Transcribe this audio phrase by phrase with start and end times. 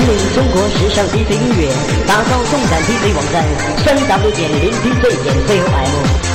[0.00, 1.68] 引领中国时尚 DJ 音乐，
[2.06, 3.44] 打造动感 DJ 网站，
[3.84, 6.29] 三 W 点零 DJ 点 COM。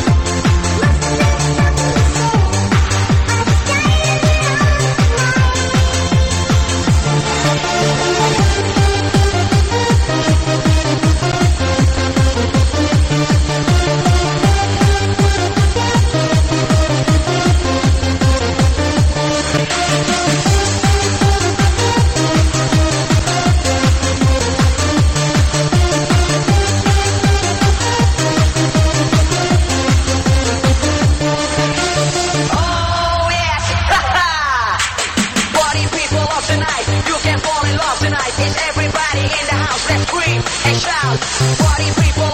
[37.78, 38.34] love tonight.
[38.40, 39.90] it's everybody in the house?
[39.90, 41.20] Let's scream and shout.
[41.60, 42.25] Party people.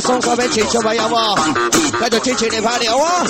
[0.00, 1.18] 送各位听众朋友们，
[1.72, 3.24] 继续支持你拍流啊！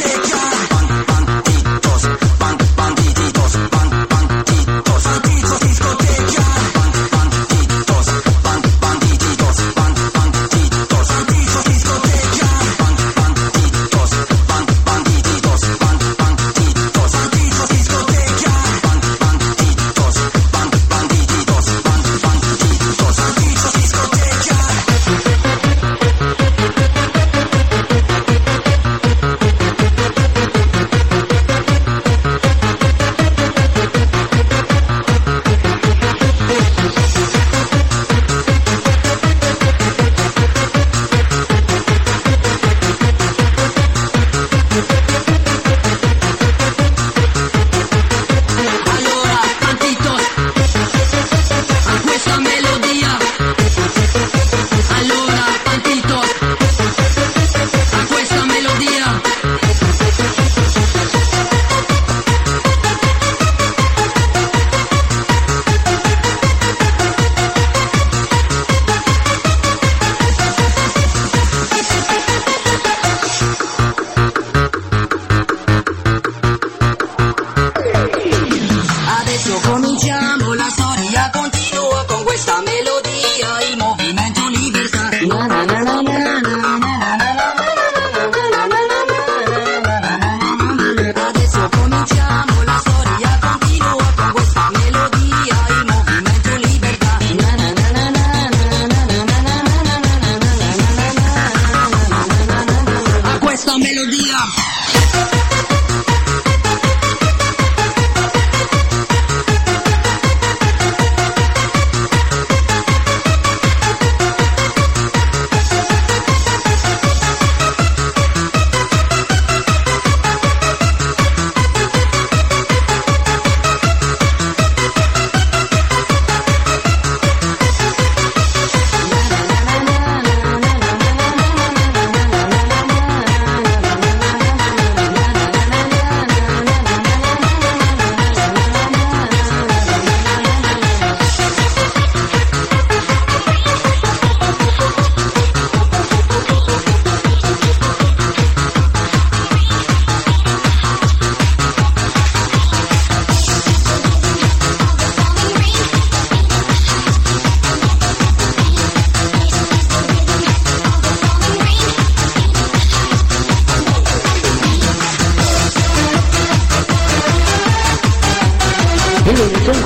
[103.69, 104.68] esta melodía.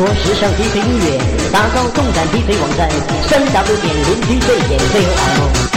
[0.04, 1.18] 国时尚 DJ 音乐，
[1.50, 2.90] 打造动感 DJ 网站，
[3.30, 5.74] 三 W 点零 DJ 点 COM。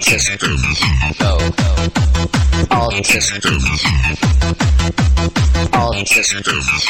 [0.00, 0.80] Systems
[1.18, 1.38] go.
[2.70, 3.84] All systems.
[5.72, 6.88] All systems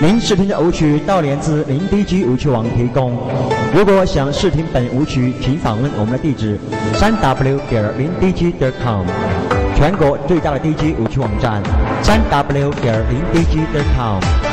[0.00, 3.18] 您试听的舞曲到连自零 DG 舞曲网提供。
[3.74, 6.58] 如果想试听本舞曲，请访问我们的地址：
[6.94, 9.04] 三 W 点零 DG 点 com，
[9.76, 11.62] 全国最大的 DG 舞曲网站。
[12.02, 14.45] 三 W 点零 DG 点 com。